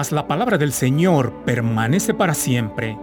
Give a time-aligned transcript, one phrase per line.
[0.00, 2.98] mas la palabra del Señor permanece para siempre,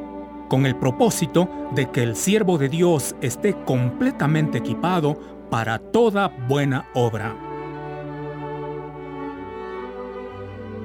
[0.49, 5.15] con el propósito de que el siervo de Dios esté completamente equipado
[5.51, 7.35] para toda buena obra.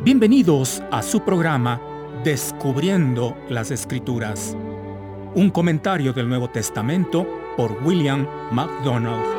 [0.04, 1.80] Bienvenidos a su programa
[2.22, 4.54] Descubriendo las Escrituras,
[5.35, 7.26] un comentario del Nuevo Testamento
[7.57, 9.32] por William MacDonald.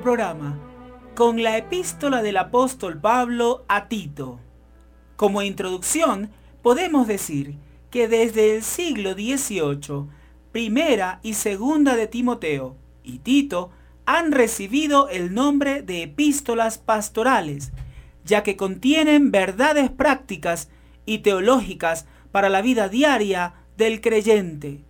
[0.00, 0.58] Programa
[1.14, 4.40] con la epístola del apóstol Pablo a Tito.
[5.16, 6.30] Como introducción,
[6.62, 7.56] podemos decir
[7.90, 10.08] que desde el siglo XVIII,
[10.50, 13.70] primera y segunda de Timoteo y Tito
[14.06, 17.72] han recibido el nombre de epístolas pastorales,
[18.24, 20.68] ya que contienen verdades prácticas
[21.06, 24.80] y teológicas para la vida diaria del creyente.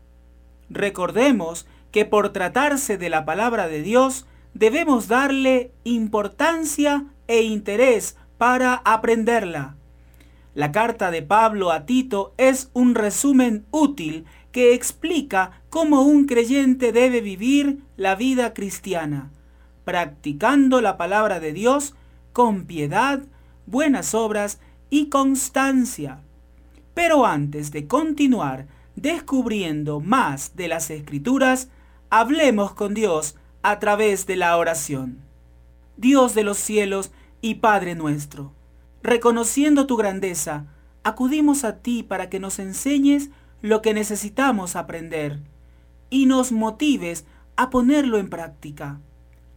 [0.70, 8.74] Recordemos que por tratarse de la palabra de Dios, debemos darle importancia e interés para
[8.84, 9.76] aprenderla.
[10.54, 16.92] La carta de Pablo a Tito es un resumen útil que explica cómo un creyente
[16.92, 19.32] debe vivir la vida cristiana,
[19.84, 21.96] practicando la palabra de Dios
[22.32, 23.24] con piedad,
[23.66, 24.60] buenas obras
[24.90, 26.20] y constancia.
[26.94, 31.68] Pero antes de continuar, descubriendo más de las escrituras,
[32.10, 35.22] hablemos con Dios a través de la oración.
[35.96, 38.52] Dios de los cielos y Padre nuestro,
[39.02, 40.66] reconociendo tu grandeza,
[41.02, 43.30] acudimos a ti para que nos enseñes
[43.62, 45.40] lo que necesitamos aprender
[46.10, 47.24] y nos motives
[47.56, 49.00] a ponerlo en práctica.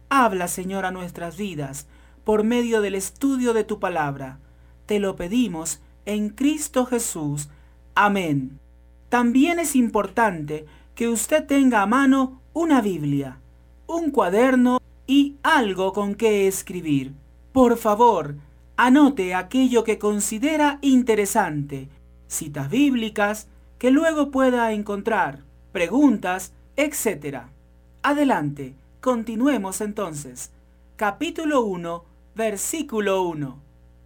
[0.08, 1.86] Habla, Señor, a nuestras vidas
[2.24, 4.38] por medio del estudio de tu palabra.
[4.86, 7.50] Te lo pedimos en Cristo Jesús.
[7.94, 8.58] Amén.
[9.10, 10.64] También es importante
[10.94, 13.38] que usted tenga a mano una Biblia,
[13.88, 17.14] un cuaderno y algo con que escribir.
[17.52, 18.36] Por favor,
[18.76, 21.88] anote aquello que considera interesante,
[22.28, 27.44] citas bíblicas que luego pueda encontrar, preguntas, etc.
[28.02, 30.52] Adelante, continuemos entonces.
[30.96, 33.58] Capítulo 1, versículo 1.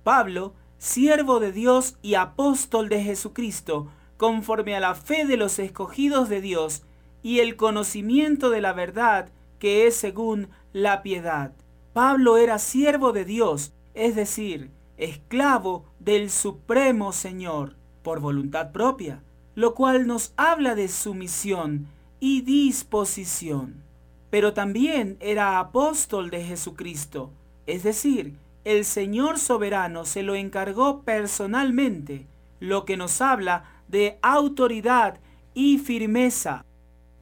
[0.05, 6.29] Pablo, siervo de Dios y apóstol de Jesucristo, conforme a la fe de los escogidos
[6.29, 6.85] de Dios
[7.25, 9.29] y el conocimiento de la verdad
[9.63, 11.53] que es según la piedad.
[11.93, 19.23] Pablo era siervo de Dios, es decir, esclavo del Supremo Señor, por voluntad propia,
[19.55, 21.87] lo cual nos habla de sumisión
[22.19, 23.85] y disposición.
[24.31, 27.31] Pero también era apóstol de Jesucristo,
[27.69, 28.35] es decir,
[28.65, 32.27] el Señor soberano se lo encargó personalmente,
[32.59, 35.21] lo que nos habla de autoridad
[35.55, 36.65] y firmeza.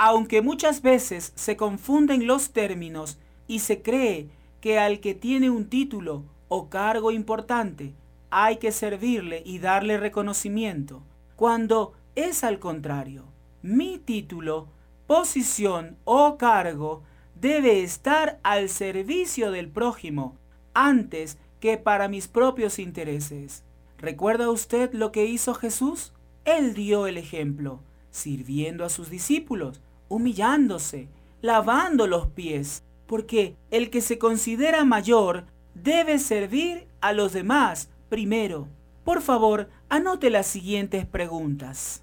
[0.02, 4.30] Aunque muchas veces se confunden los términos y se cree
[4.62, 7.92] que al que tiene un título o cargo importante
[8.30, 11.02] hay que servirle y darle reconocimiento,
[11.36, 13.24] cuando es al contrario.
[13.60, 14.68] Mi título,
[15.06, 17.02] posición o cargo
[17.38, 20.34] debe estar al servicio del prójimo
[20.72, 23.64] antes que para mis propios intereses.
[23.98, 26.14] ¿Recuerda usted lo que hizo Jesús?
[26.46, 27.80] Él dio el ejemplo,
[28.10, 31.08] sirviendo a sus discípulos, humillándose,
[31.40, 38.68] lavando los pies, porque el que se considera mayor debe servir a los demás primero.
[39.04, 42.02] Por favor, anote las siguientes preguntas.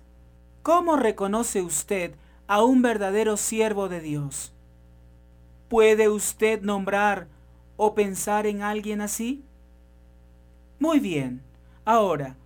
[0.63, 2.15] ¿Cómo reconoce usted
[2.47, 4.53] a un verdadero siervo de Dios?
[5.69, 7.27] ¿Puede usted nombrar
[7.75, 9.43] o pensar en alguien así?
[10.79, 11.41] Muy bien.
[11.85, 12.37] Ahora,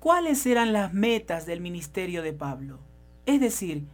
[0.00, 2.78] cuáles eran las metas del ministerio de Pablo.
[3.26, 3.84] Es decir,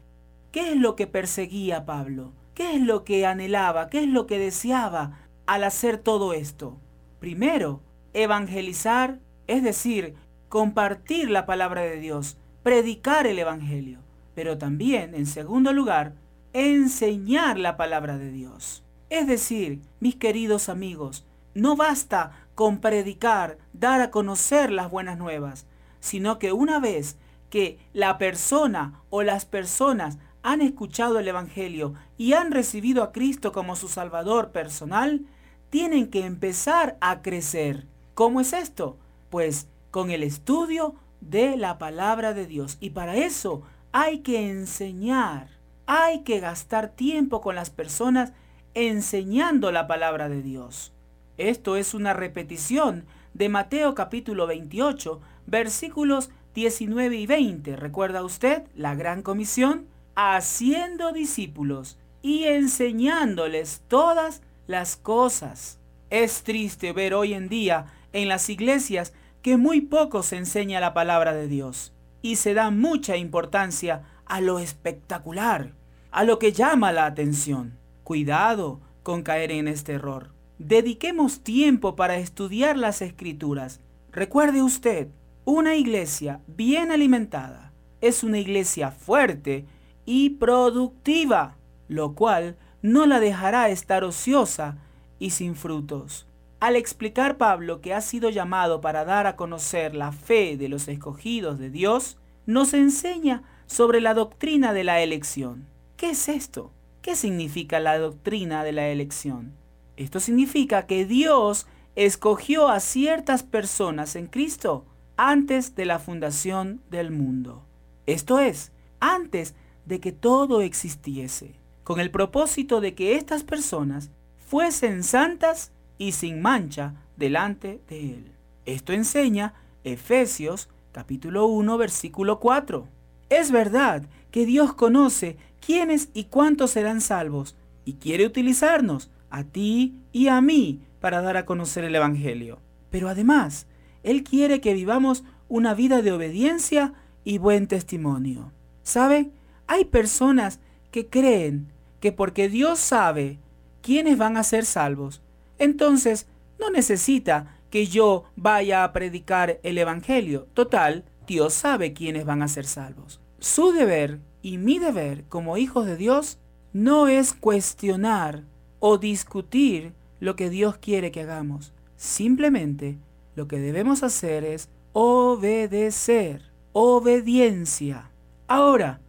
[0.51, 2.33] ¿qué es lo que perseguía Pablo?
[2.55, 3.89] ¿Qué es lo que anhelaba?
[3.89, 6.79] ¿Qué es lo que deseaba al hacer todo esto?
[7.19, 7.81] Primero,
[8.13, 10.15] evangelizar, es decir,
[10.49, 14.01] compartir la palabra de Dios, predicar el Evangelio.
[14.35, 16.15] pero también, en segundo lugar,
[16.55, 18.83] enseñar la palabra de Dios.
[19.11, 25.67] Es decir, mis queridos amigos, no basta con predicar, dar a conocer las buenas nuevas,
[25.99, 27.19] sino que una vez
[27.51, 33.53] que la persona o las personas han escuchado el Evangelio y han recibido a Cristo
[33.53, 35.27] como su Salvador personal,
[35.71, 37.87] tienen que empezar a crecer.
[38.15, 38.97] ¿Cómo es esto?
[39.31, 42.77] Pues con el estudio de la palabra de Dios.
[42.81, 45.49] Y para eso hay que enseñar,
[45.87, 48.33] hay que gastar tiempo con las personas
[48.75, 50.93] enseñando la palabra de Dios.
[51.39, 53.05] Esto es una repetición
[53.35, 57.77] de Mateo capítulo 28, versículos 19 y 20.
[57.77, 59.87] ¿Recuerda usted la gran comisión?
[60.15, 65.79] Haciendo discípulos y enseñándoles todas las cosas.
[66.11, 69.13] Es triste ver hoy en día en las iglesias
[69.43, 71.93] que muy poco se enseña la palabra de Dios
[72.23, 75.73] y se da mucha importancia a lo espectacular,
[76.11, 77.79] a lo que llama la atención.
[78.05, 80.33] Cuidado con caer en este error.
[80.59, 83.81] Dediquemos tiempo para estudiar las escrituras.
[84.13, 85.09] Recuerde usted,
[85.45, 87.71] una iglesia bien alimentada
[88.01, 89.67] es una iglesia fuerte
[90.11, 91.55] y productiva,
[91.87, 94.77] lo cual no la dejará estar ociosa
[95.21, 96.27] y sin frutos.
[96.59, 100.89] Al explicar Pablo que ha sido llamado para dar a conocer la fe de los
[100.89, 105.69] escogidos de Dios, nos enseña sobre la doctrina de la elección.
[105.97, 106.73] ¿Qué es esto?
[107.03, 109.53] ¿Qué significa la doctrina de la elección?
[109.97, 114.87] Esto significa que Dios escogió a ciertas personas en Cristo
[115.17, 117.63] antes de la fundación del mundo.
[118.07, 119.55] Esto es, antes
[119.91, 126.41] de que todo existiese, con el propósito de que estas personas fuesen santas y sin
[126.41, 128.33] mancha delante de él.
[128.67, 129.53] Esto enseña
[129.83, 132.87] Efesios capítulo 1 versículo 4.
[133.31, 139.97] Es verdad que Dios conoce quiénes y cuántos serán salvos y quiere utilizarnos a ti
[140.13, 142.61] y a mí para dar a conocer el Evangelio.
[142.91, 143.67] Pero además,
[144.05, 146.93] Él quiere que vivamos una vida de obediencia
[147.25, 148.53] y buen testimonio.
[148.85, 149.31] ¿Sabe?
[149.71, 150.59] Hay personas
[150.91, 151.69] que creen
[152.01, 153.39] que porque Dios sabe
[153.83, 155.23] quiénes van a ser salvos,
[155.61, 156.27] entonces
[156.59, 160.49] no necesita que yo vaya a predicar el Evangelio.
[160.55, 163.21] Total, Dios sabe quiénes van a ser salvos.
[163.39, 166.41] Su deber y mi deber como hijos de Dios
[166.73, 168.43] no es cuestionar
[168.81, 171.73] o discutir lo que Dios quiere que hagamos.
[171.95, 172.99] Simplemente
[173.37, 176.43] lo que debemos hacer es obedecer,
[176.73, 178.11] obediencia.
[178.49, 179.01] Ahora,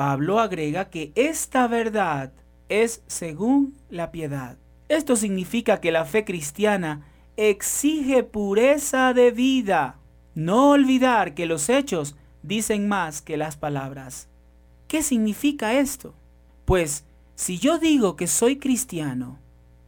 [0.00, 2.32] Pablo agrega que esta verdad
[2.70, 4.56] es según la piedad.
[4.88, 7.06] Esto significa que la fe cristiana
[7.36, 9.98] exige pureza de vida.
[10.34, 14.30] No olvidar que los hechos dicen más que las palabras.
[14.88, 16.14] ¿Qué significa esto?
[16.64, 17.04] Pues
[17.34, 19.38] si yo digo que soy cristiano,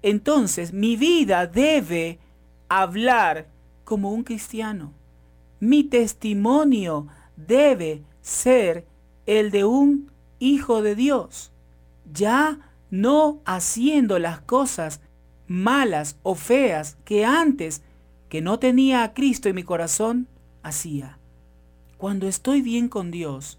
[0.02, 2.18] entonces mi vida debe
[2.68, 3.46] hablar
[3.84, 4.92] como un cristiano.
[5.58, 8.91] Mi testimonio debe ser
[9.26, 11.52] el de un hijo de Dios.
[12.12, 15.00] Ya no haciendo las cosas
[15.46, 17.82] malas o feas que antes,
[18.28, 20.28] que no tenía a Cristo en mi corazón,
[20.62, 21.18] hacía.
[21.98, 23.58] Cuando estoy bien con Dios,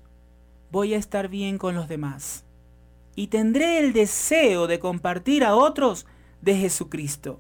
[0.72, 2.46] voy a estar bien con los demás.
[3.16, 6.08] Y tendré el deseo de compartir a otros
[6.42, 7.40] de Jesucristo.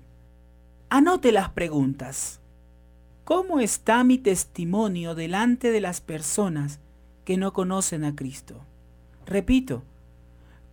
[0.89, 2.39] Anote las preguntas.
[3.23, 6.79] ¿Cómo está mi testimonio delante de las personas
[7.25, 8.61] que no conocen a Cristo?
[9.25, 9.83] Repito,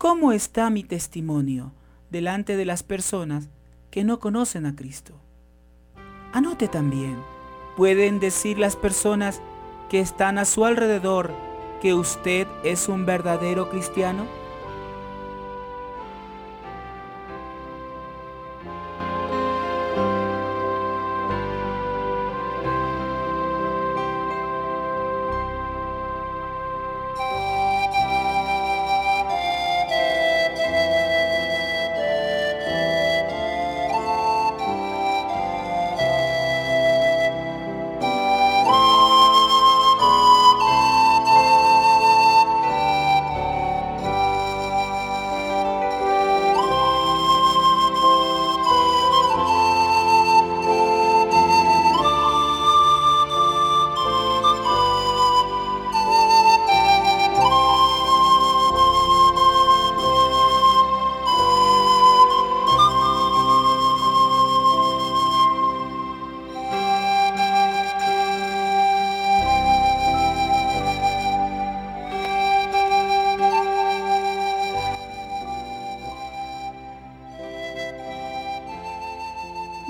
[0.00, 1.72] ¿Cómo está mi testimonio
[2.08, 3.50] delante de las personas
[3.90, 5.12] que no conocen a Cristo?
[6.32, 7.18] Anote también,
[7.76, 9.42] ¿pueden decir las personas
[9.90, 11.34] que están a su alrededor
[11.82, 14.24] que usted es un verdadero cristiano?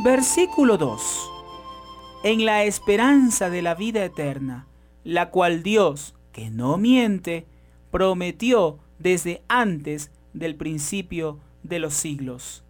[0.03, 1.31] Versículo 2.
[2.25, 4.67] En la esperanza de la vida eterna,
[5.05, 7.45] la cual Dios, que no miente,
[7.91, 12.65] prometió desde antes del principio de los siglos.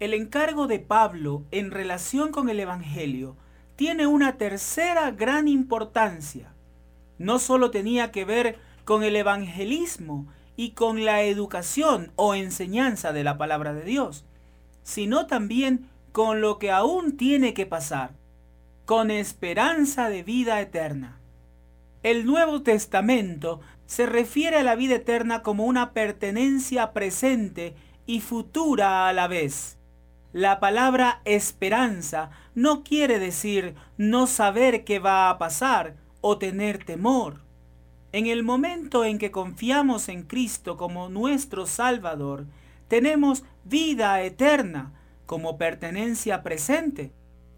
[0.00, 3.36] El encargo de Pablo en relación con el Evangelio
[3.76, 6.54] tiene una tercera gran importancia.
[7.18, 10.26] No solo tenía que ver con el evangelismo
[10.56, 14.24] y con la educación o enseñanza de la palabra de Dios,
[14.82, 18.10] sino también con lo que aún tiene que pasar,
[18.86, 21.20] con esperanza de vida eterna.
[22.02, 29.06] El Nuevo Testamento se refiere a la vida eterna como una pertenencia presente y futura
[29.06, 29.78] a la vez.
[30.32, 37.42] La palabra esperanza no quiere decir no saber qué va a pasar o tener temor.
[38.10, 42.44] En el momento en que confiamos en Cristo como nuestro Salvador,
[42.88, 44.97] tenemos vida eterna
[45.28, 47.12] como pertenencia presente.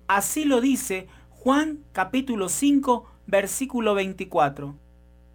[0.08, 4.76] Así lo dice Juan capítulo 5 versículo 24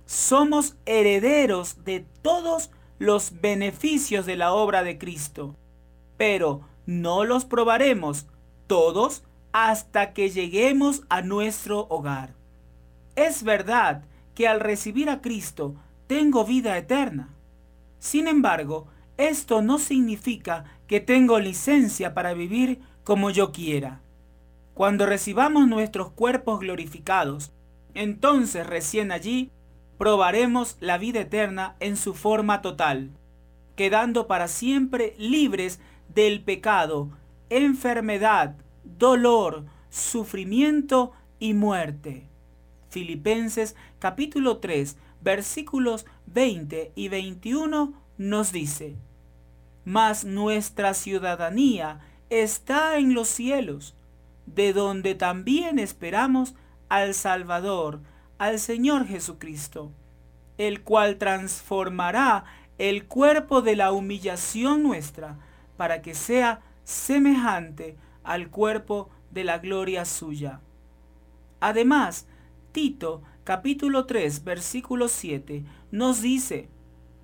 [0.05, 5.55] somos herederos de todos los beneficios de la obra de Cristo,
[6.17, 8.27] pero no los probaremos
[8.67, 12.35] todos hasta que lleguemos a nuestro hogar.
[13.15, 14.03] Es verdad
[14.35, 15.75] que al recibir a Cristo
[16.07, 17.29] tengo vida eterna.
[17.99, 18.87] Sin embargo,
[19.17, 24.01] esto no significa que tengo licencia para vivir como yo quiera.
[24.73, 27.51] Cuando recibamos nuestros cuerpos glorificados,
[27.93, 29.51] entonces recién allí
[29.97, 33.11] probaremos la vida eterna en su forma total,
[33.75, 35.79] quedando para siempre libres
[36.13, 37.09] del pecado,
[37.49, 42.27] enfermedad, dolor, sufrimiento y muerte.
[42.89, 48.95] Filipenses capítulo 3 versículos 20 y 21 nos dice,
[49.85, 51.99] Mas nuestra ciudadanía
[52.29, 53.95] está en los cielos,
[54.45, 56.55] de donde también esperamos
[56.89, 58.01] al Salvador,
[58.37, 59.91] al Señor Jesucristo,
[60.57, 62.45] el cual transformará
[62.77, 65.37] el cuerpo de la humillación nuestra
[65.77, 70.61] para que sea semejante al cuerpo de la gloria suya.
[71.59, 72.27] Además,
[72.71, 76.69] Tito capítulo 3 versículo 7 nos dice,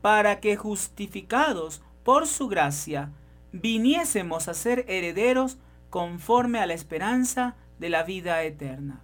[0.01, 3.12] para que justificados por su gracia,
[3.51, 5.58] viniésemos a ser herederos
[5.89, 9.01] conforme a la esperanza de la vida eterna.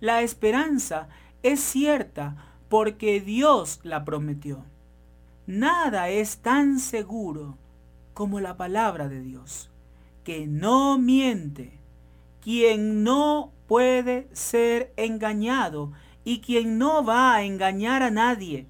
[0.00, 1.08] La esperanza
[1.42, 2.36] es cierta
[2.68, 4.64] porque Dios la prometió.
[5.46, 7.58] Nada es tan seguro
[8.14, 9.70] como la palabra de Dios,
[10.24, 11.78] que no miente,
[12.40, 15.92] quien no puede ser engañado
[16.24, 18.66] y quien no va a engañar a nadie.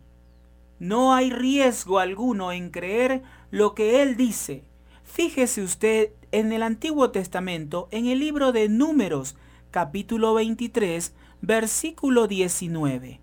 [0.78, 3.22] No hay riesgo alguno en creer
[3.54, 4.64] lo que Él dice.
[5.04, 9.36] Fíjese usted en el Antiguo Testamento, en el libro de Números,
[9.70, 13.20] capítulo 23, versículo 19.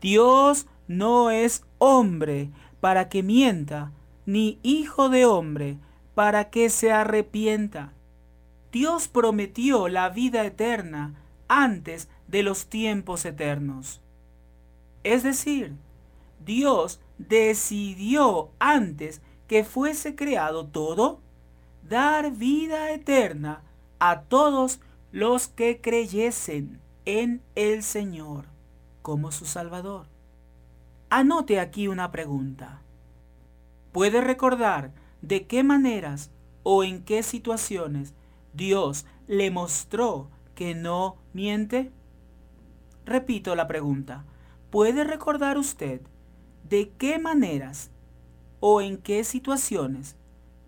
[0.00, 3.90] Dios no es hombre para que mienta,
[4.26, 5.76] ni hijo de hombre
[6.14, 7.94] para que se arrepienta.
[8.70, 11.16] Dios prometió la vida eterna
[11.48, 14.00] antes de los tiempos eternos.
[15.02, 15.72] Es decir,
[16.44, 19.20] Dios decidió antes
[19.52, 21.20] que fuese creado todo,
[21.86, 23.60] dar vida eterna
[23.98, 24.80] a todos
[25.10, 28.46] los que creyesen en el Señor
[29.02, 30.06] como su Salvador.
[31.10, 32.80] Anote aquí una pregunta.
[33.92, 34.90] ¿Puede recordar
[35.20, 36.30] de qué maneras
[36.62, 38.14] o en qué situaciones
[38.54, 41.92] Dios le mostró que no miente?
[43.04, 44.24] Repito la pregunta.
[44.70, 46.00] ¿Puede recordar usted
[46.66, 47.91] de qué maneras
[48.64, 50.14] o en qué situaciones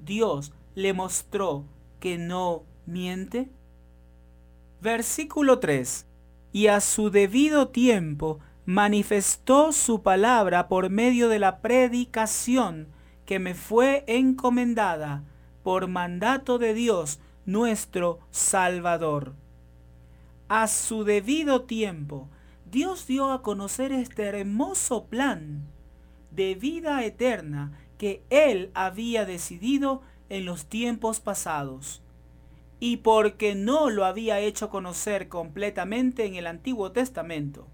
[0.05, 1.65] Dios le mostró
[2.01, 3.49] que no miente?
[4.81, 6.05] Versículo 3
[6.53, 12.89] y a su debido tiempo manifestó su palabra por medio de la predicación
[13.27, 15.23] que me fue encomendada
[15.63, 19.35] por mandato de Dios nuestro Salvador.
[20.49, 22.29] A su debido tiempo,
[22.69, 25.63] Dios dio a conocer este hermoso plan
[26.33, 32.03] de vida eterna que Él había decidido en los tiempos pasados
[32.79, 37.67] y porque no lo había hecho conocer completamente en el Antiguo Testamento.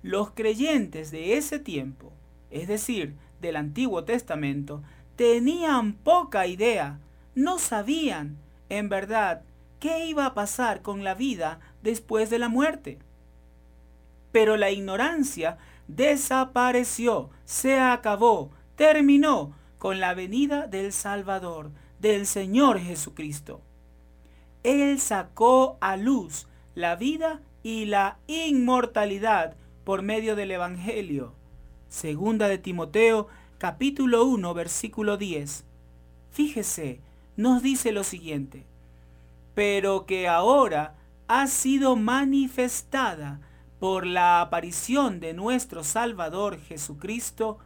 [0.00, 2.12] Los creyentes de ese tiempo,
[2.52, 4.84] es decir, del Antiguo Testamento,
[5.16, 7.00] tenían poca idea,
[7.34, 8.38] no sabían,
[8.68, 9.42] en verdad,
[9.80, 13.00] qué iba a pasar con la vida después de la muerte.
[14.30, 23.60] Pero la ignorancia desapareció, se acabó, terminó con la venida del Salvador, del Señor Jesucristo.
[24.62, 31.34] Él sacó a luz la vida y la inmortalidad por medio del Evangelio.
[31.88, 33.26] Segunda de Timoteo
[33.58, 35.64] capítulo 1 versículo 10.
[36.30, 37.00] Fíjese,
[37.36, 38.64] nos dice lo siguiente,
[39.54, 40.94] pero que ahora
[41.26, 43.40] ha sido manifestada
[43.80, 47.58] por la aparición de nuestro Salvador Jesucristo,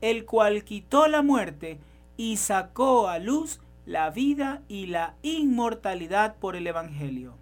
[0.00, 1.78] el cual quitó la muerte
[2.16, 7.34] y sacó a luz la vida y la inmortalidad por el Evangelio.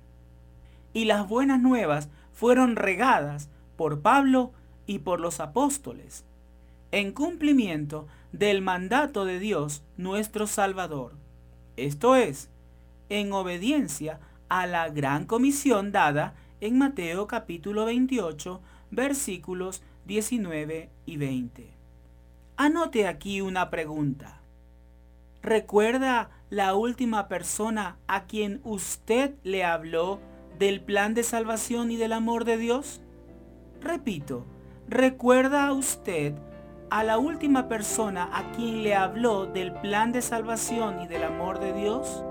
[0.92, 4.52] Y las buenas nuevas fueron regadas por Pablo
[4.86, 6.24] y por los apóstoles,
[6.90, 11.12] en cumplimiento del mandato de Dios nuestro Salvador,
[11.78, 12.50] esto es,
[13.08, 18.60] en obediencia a la gran comisión dada en Mateo capítulo 28
[18.90, 21.77] versículos 19 y 20.
[22.60, 24.40] Anote aquí una pregunta.
[25.42, 30.18] ¿Recuerda la última persona a quien usted le habló
[30.58, 33.00] del plan de salvación y del amor de Dios?
[33.80, 34.44] Repito,
[34.88, 36.34] ¿recuerda usted
[36.90, 41.60] a la última persona a quien le habló del plan de salvación y del amor
[41.60, 42.24] de Dios?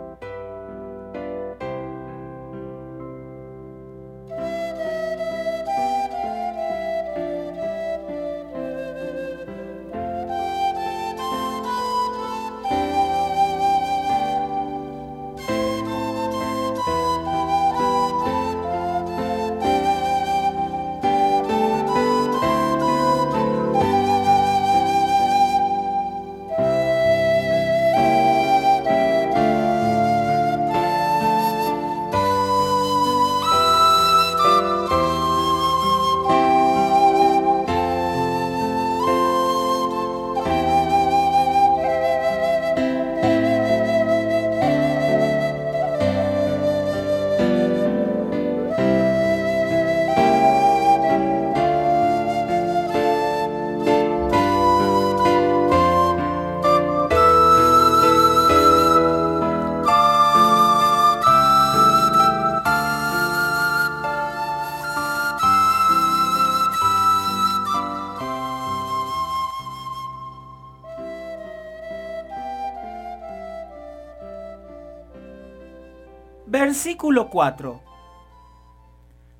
[77.17, 77.82] Versículo 4.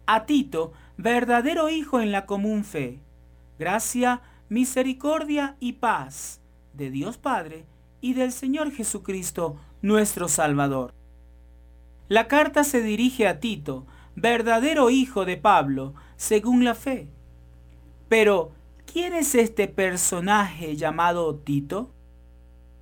[0.08, 3.00] A Tito, verdadero hijo en la común fe,
[3.60, 6.42] gracia, misericordia y paz
[6.74, 7.66] de Dios Padre
[8.02, 10.92] y del Señor Jesucristo, nuestro Salvador.
[12.08, 13.86] La carta se dirige a Tito,
[14.16, 17.08] verdadero hijo de Pablo, según la fe.
[18.10, 18.54] Pero,
[18.92, 21.92] ¿quién es este personaje llamado Tito?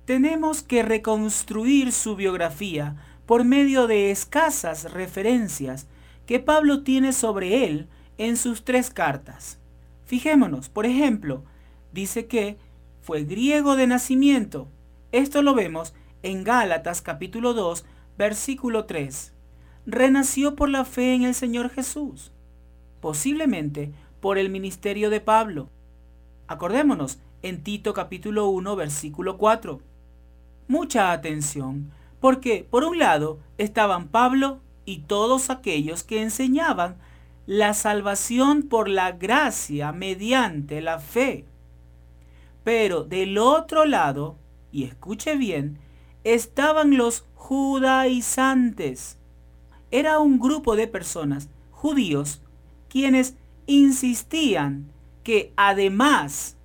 [0.06, 2.96] Tenemos que reconstruir su biografía
[3.26, 5.86] por medio de escasas referencias
[6.26, 9.58] que Pablo tiene sobre él en sus tres cartas.
[10.04, 11.44] Fijémonos, por ejemplo,
[11.92, 12.56] dice que
[13.02, 14.68] fue griego de nacimiento.
[15.12, 17.84] Esto lo vemos en Gálatas capítulo 2,
[18.16, 19.32] versículo 3.
[19.86, 22.32] Renació por la fe en el Señor Jesús,
[23.00, 25.68] posiblemente por el ministerio de Pablo.
[26.48, 29.80] Acordémonos en Tito capítulo 1, versículo 4.
[30.68, 36.96] Mucha atención, porque por un lado estaban Pablo y todos aquellos que enseñaban
[37.46, 41.44] la salvación por la gracia mediante la fe.
[42.64, 44.36] Pero del otro lado,
[44.72, 45.78] y escuche bien,
[46.24, 49.18] estaban los judaizantes.
[49.92, 52.42] Era un grupo de personas, judíos,
[52.88, 54.90] quienes insistían
[55.22, 56.56] que además,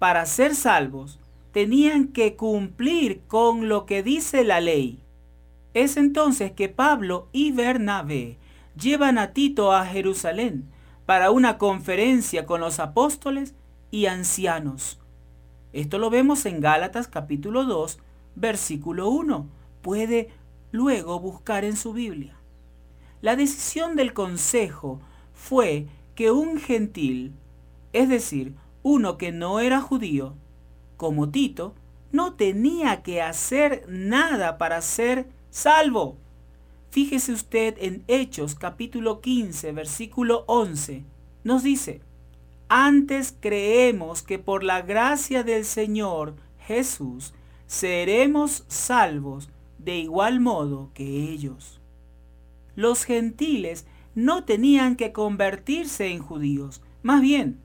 [0.00, 1.20] para ser salvos,
[1.52, 5.02] tenían que cumplir con lo que dice la ley.
[5.74, 8.38] Es entonces que Pablo y Bernabé
[8.76, 10.68] llevan a Tito a Jerusalén
[11.06, 13.54] para una conferencia con los apóstoles
[13.90, 15.00] y ancianos.
[15.72, 17.98] Esto lo vemos en Gálatas capítulo 2,
[18.34, 19.46] versículo 1.
[19.82, 20.30] Puede
[20.70, 22.36] luego buscar en su Biblia.
[23.20, 25.00] La decisión del consejo
[25.32, 27.32] fue que un gentil,
[27.92, 30.34] es decir, uno que no era judío,
[30.98, 31.74] como Tito,
[32.12, 36.18] no tenía que hacer nada para ser salvo.
[36.90, 41.04] Fíjese usted en Hechos capítulo 15, versículo 11.
[41.44, 42.00] Nos dice,
[42.68, 47.32] antes creemos que por la gracia del Señor Jesús
[47.66, 51.80] seremos salvos de igual modo que ellos.
[52.74, 57.60] Los gentiles no tenían que convertirse en judíos, más bien,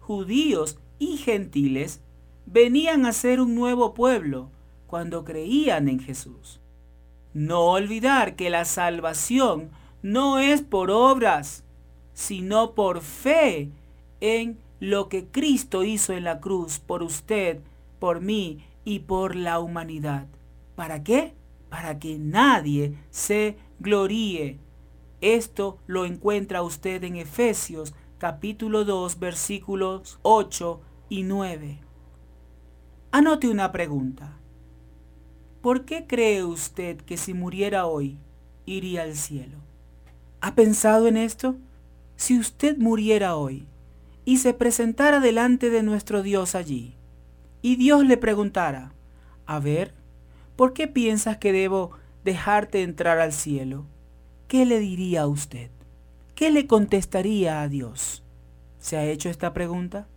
[0.00, 2.03] judíos y gentiles
[2.46, 4.50] venían a ser un nuevo pueblo
[4.86, 6.60] cuando creían en Jesús.
[7.32, 9.70] No olvidar que la salvación
[10.02, 11.64] no es por obras,
[12.12, 13.70] sino por fe
[14.20, 17.60] en lo que Cristo hizo en la cruz por usted,
[17.98, 20.26] por mí y por la humanidad.
[20.76, 21.34] ¿Para qué?
[21.70, 24.58] Para que nadie se gloríe.
[25.20, 31.80] Esto lo encuentra usted en Efesios capítulo 2 versículos 8 y 9.
[33.16, 34.32] Anote una pregunta.
[35.62, 38.18] ¿Por qué cree usted que si muriera hoy
[38.66, 39.58] iría al cielo?
[40.40, 41.54] ¿Ha pensado en esto?
[42.16, 43.68] Si usted muriera hoy
[44.24, 46.96] y se presentara delante de nuestro Dios allí,
[47.62, 48.92] y Dios le preguntara,
[49.46, 49.94] a ver,
[50.56, 51.92] ¿por qué piensas que debo
[52.24, 53.86] dejarte entrar al cielo?
[54.48, 55.70] ¿Qué le diría a usted?
[56.34, 58.24] ¿Qué le contestaría a Dios?
[58.80, 60.08] ¿Se ha hecho esta pregunta?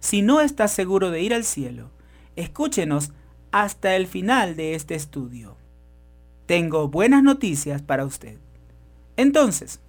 [0.00, 1.93] Si no está seguro de ir al cielo,
[2.36, 3.12] escúchenos
[3.52, 5.56] hasta el final de este estudio.
[6.46, 8.38] Tengo buenas noticias para usted.
[9.16, 9.80] Entonces,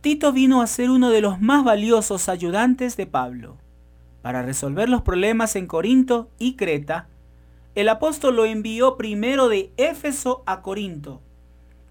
[0.00, 3.56] Tito vino a ser uno de los más valiosos ayudantes de Pablo.
[4.22, 7.08] Para resolver los problemas en Corinto y Creta,
[7.74, 11.20] el apóstol lo envió primero de Éfeso a Corinto,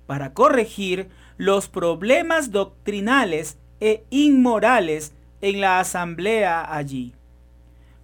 [0.05, 7.13] para corregir los problemas doctrinales e inmorales en la asamblea allí.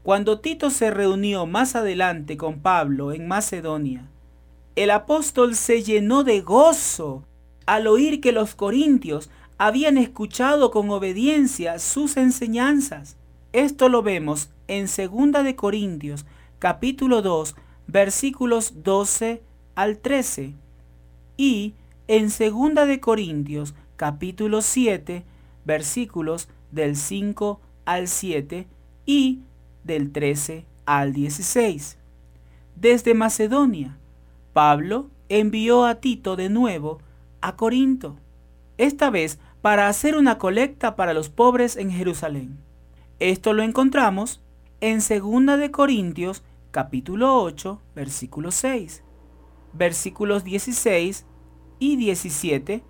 [0.05, 4.07] Cuando Tito se reunió más adelante con Pablo en Macedonia,
[4.75, 7.23] el apóstol se llenó de gozo
[7.65, 13.17] al oír que los corintios habían escuchado con obediencia sus enseñanzas.
[13.51, 16.27] Esto lo vemos en 2 de Corintios,
[16.59, 17.55] capítulo 2,
[17.87, 19.41] versículos 12
[19.73, 20.53] al 13
[21.35, 21.73] y
[22.07, 25.25] en 2 de Corintios, capítulo 7,
[25.65, 28.67] versículos del 5 al 7
[29.07, 29.39] y
[29.85, 31.97] del 13 al 16.
[32.75, 33.97] Desde Macedonia,
[34.51, 36.99] Pablo envió a Tito de nuevo
[37.41, 38.17] a Corinto,
[38.77, 42.57] esta vez para hacer una colecta para los pobres en Jerusalén.
[43.19, 44.41] Esto lo encontramos
[44.81, 49.03] en 2 de Corintios capítulo 8, versículo 6,
[49.73, 51.25] versículos 16
[51.79, 52.83] y 17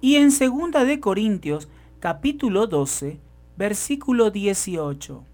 [0.00, 1.68] y en 2 de Corintios
[2.00, 3.18] capítulo 12,
[3.56, 5.24] versículo 18.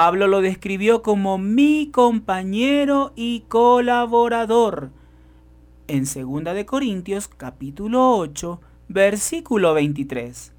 [0.00, 4.90] Pablo lo describió como mi compañero y colaborador.
[5.88, 10.52] En 2 de Corintios capítulo 8, versículo 23.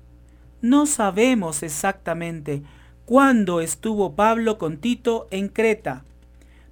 [0.61, 2.63] No sabemos exactamente
[3.05, 6.03] cuándo estuvo Pablo con Tito en Creta,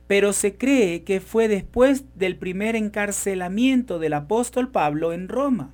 [0.08, 5.72] pero se cree que fue después del primer encarcelamiento del apóstol Pablo en Roma.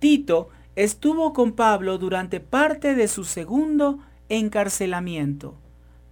[0.00, 5.56] Tito estuvo con Pablo durante parte de su segundo encarcelamiento,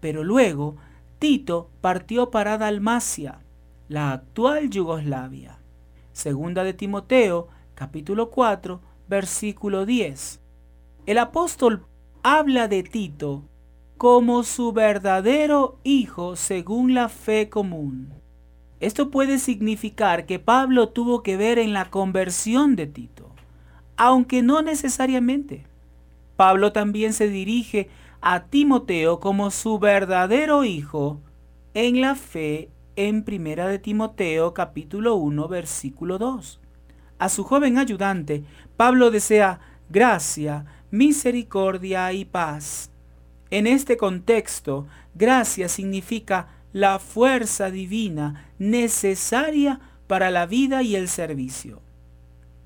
[0.02, 0.76] pero luego
[1.18, 3.38] Tito partió para Dalmacia,
[3.88, 5.60] la actual Yugoslavia.
[6.12, 10.40] Segunda de Timoteo, capítulo 4, versículo 10.
[11.06, 11.86] El apóstol
[12.22, 13.44] habla de Tito
[13.96, 18.12] como su verdadero hijo según la fe común.
[18.80, 23.32] Esto puede significar que Pablo tuvo que ver en la conversión de Tito
[23.96, 25.64] aunque no necesariamente.
[26.34, 27.88] Pablo también se dirige
[28.22, 31.20] a Timoteo como su verdadero hijo
[31.74, 36.60] en la fe en Primera de Timoteo capítulo 1 versículo 2.
[37.18, 38.44] A su joven ayudante,
[38.76, 42.90] Pablo desea gracia, misericordia y paz.
[43.50, 51.82] En este contexto, gracia significa la fuerza divina necesaria para la vida y el servicio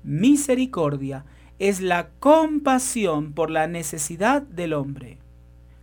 [0.07, 1.25] misericordia
[1.59, 5.17] es la compasión por la necesidad del hombre.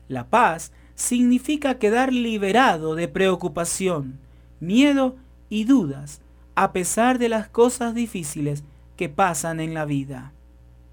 [0.08, 4.18] La paz significa quedar liberado de preocupación,
[4.60, 5.16] miedo
[5.48, 6.20] y dudas,
[6.54, 8.64] a pesar de las cosas difíciles
[8.96, 10.32] que pasan en la vida.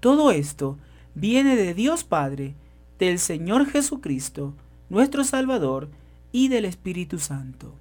[0.00, 0.78] Todo esto
[1.14, 2.54] viene de Dios Padre,
[2.98, 4.54] del Señor Jesucristo,
[4.88, 5.88] nuestro Salvador,
[6.32, 7.74] y del Espíritu Santo.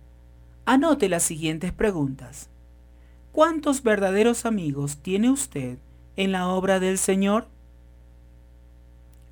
[0.65, 2.49] Anote las siguientes preguntas.
[3.31, 5.77] ¿Cuántos verdaderos amigos tiene usted
[6.17, 7.47] en la obra del Señor?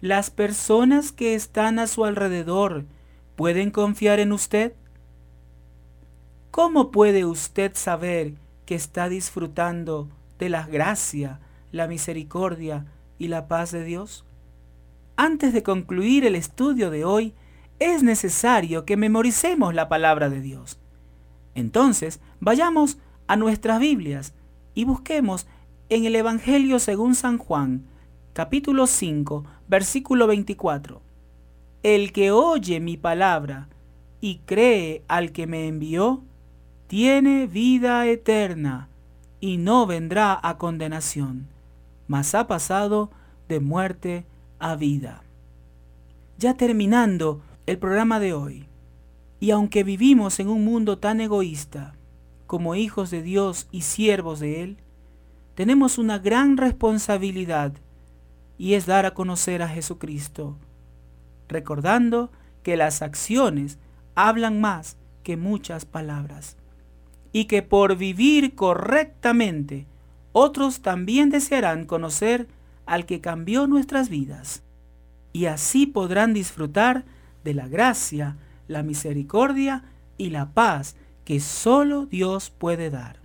[0.02, 2.86] ¿Las personas que están a su alrededor
[3.36, 4.74] pueden confiar en usted?
[6.52, 8.36] ¿Cómo puede usted saber
[8.66, 10.08] que está disfrutando
[10.38, 11.42] de la gracia,
[11.74, 12.86] la misericordia
[13.18, 14.24] y la paz de Dios?
[15.18, 17.34] Antes de concluir el estudio de hoy,
[17.80, 20.80] es necesario que memoricemos la palabra de Dios.
[21.56, 24.34] Entonces, vayamos a nuestras Biblias
[24.74, 25.46] y busquemos
[25.90, 27.84] en el Evangelio según San Juan,
[28.32, 31.00] capítulo 5, versículo 24.
[31.84, 33.70] El que oye mi palabra
[34.20, 36.24] y cree al que me envió,
[36.88, 38.90] tiene vida eterna
[39.40, 41.48] y no vendrá a condenación,
[42.08, 43.12] mas ha pasado
[43.48, 44.26] de muerte
[44.58, 45.22] a vida.
[46.38, 48.66] Ya terminando el programa de hoy,
[49.40, 51.94] y aunque vivimos en un mundo tan egoísta,
[52.48, 54.78] como hijos de Dios y siervos de Él,
[55.54, 57.74] tenemos una gran responsabilidad
[58.60, 60.58] y es dar a conocer a Jesucristo,
[61.48, 62.30] recordando
[62.62, 63.80] que las acciones
[64.14, 66.58] hablan más que muchas palabras
[67.32, 69.88] y que por vivir correctamente
[70.34, 72.48] otros también desearán conocer
[72.86, 74.62] al que cambió nuestras vidas
[75.32, 77.06] y así podrán disfrutar
[77.46, 78.36] de la gracia,
[78.68, 79.84] la misericordia
[80.18, 83.20] y la paz que solo Dios puede dar.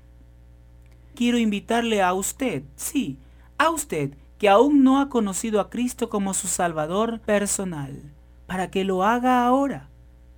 [1.16, 3.18] Quiero invitarle a usted, sí,
[3.58, 8.02] a usted que aún no ha conocido a Cristo como su Salvador personal,
[8.46, 9.88] para que lo haga ahora.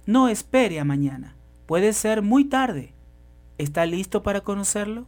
[0.05, 1.37] No espere a mañana.
[1.67, 2.93] Puede ser muy tarde.
[3.59, 5.07] ¿Está listo para conocerlo?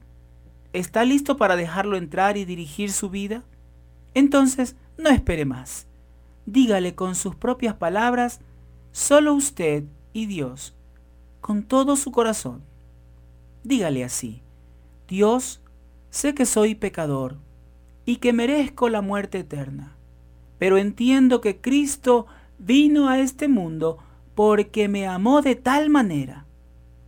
[0.72, 3.44] ¿Está listo para dejarlo entrar y dirigir su vida?
[4.14, 5.86] Entonces, no espere más.
[6.46, 8.40] Dígale con sus propias palabras,
[8.90, 10.74] solo usted y Dios,
[11.40, 12.62] con todo su corazón.
[13.62, 14.42] Dígale así,
[15.06, 15.60] Dios,
[16.10, 17.36] sé que soy pecador
[18.08, 19.94] y que merezco la muerte eterna,
[20.56, 22.26] pero entiendo que Cristo
[22.58, 23.98] vino a este mundo
[24.34, 26.46] porque me amó de tal manera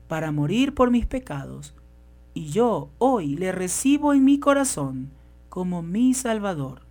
[0.08, 1.74] para morir por mis pecados,
[2.34, 5.10] y yo hoy le recibo en mi corazón
[5.48, 6.82] como mi Salvador.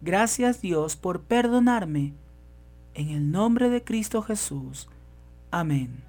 [0.00, 2.14] Gracias Dios por perdonarme.
[2.94, 4.88] En el nombre de Cristo Jesús.
[5.50, 6.04] Amén.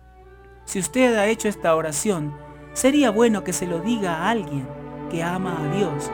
[0.66, 2.36] Si usted ha hecho esta oración,
[2.74, 4.68] sería bueno que se lo diga a alguien
[5.10, 6.12] que ama a Dios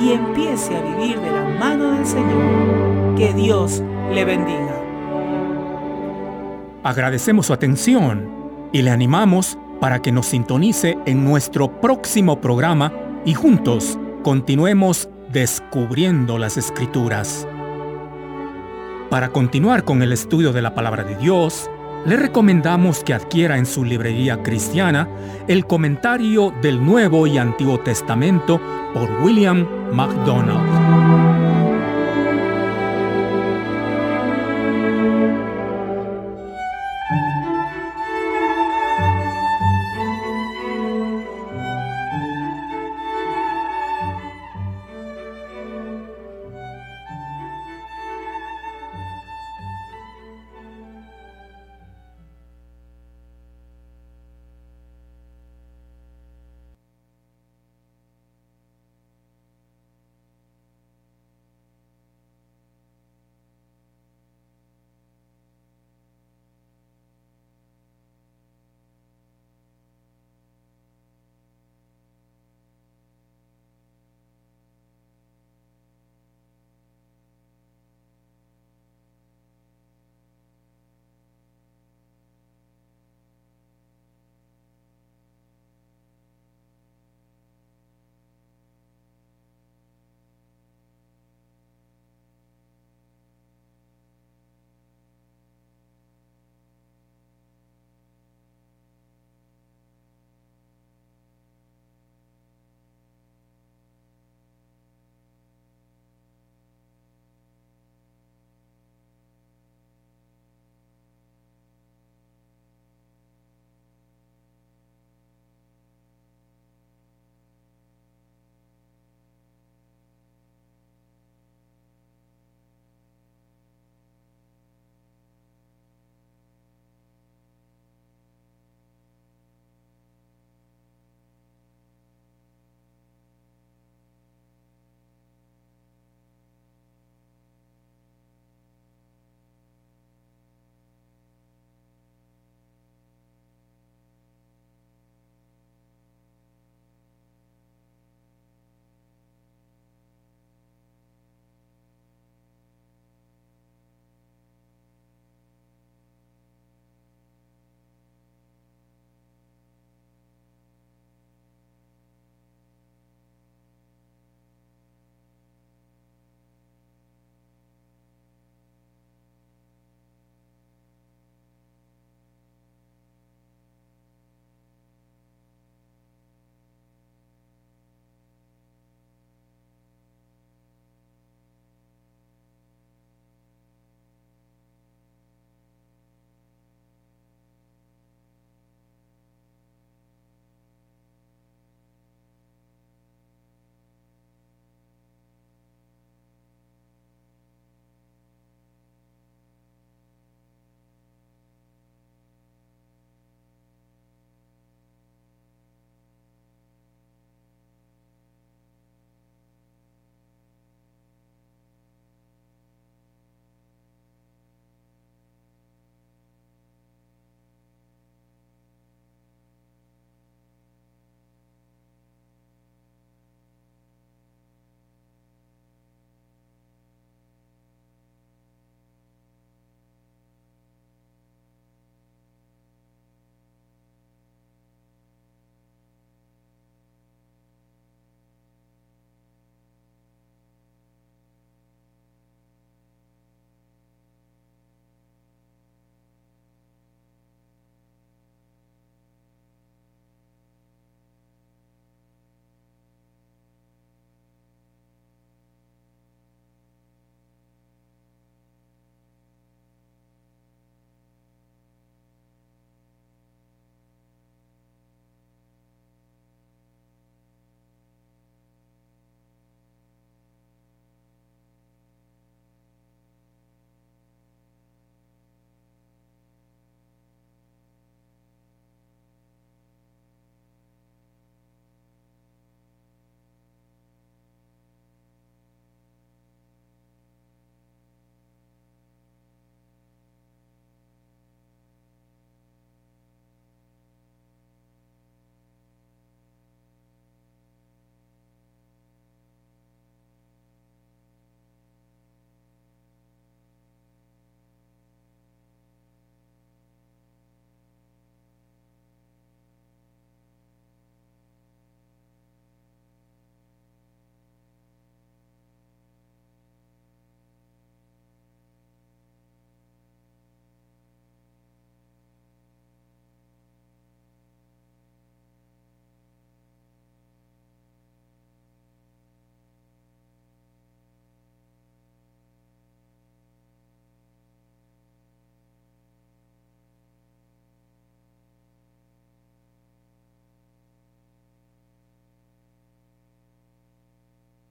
[0.00, 3.14] y empiece a vivir de la mano del Señor.
[3.16, 4.74] Que Dios le bendiga.
[6.82, 8.28] Agradecemos su atención
[8.72, 12.92] y le animamos para que nos sintonice en nuestro próximo programa
[13.24, 17.46] y juntos continuemos descubriendo las escrituras.
[19.10, 21.68] Para continuar con el estudio de la palabra de Dios,
[22.04, 25.08] le recomendamos que adquiera en su librería cristiana
[25.46, 28.60] el comentario del Nuevo y Antiguo Testamento
[28.92, 31.21] por William MacDonald.